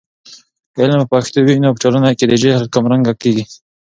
[0.73, 3.43] که علم په پښتو وي، نو په ټولنه کې د جهل کمرنګه کیږي.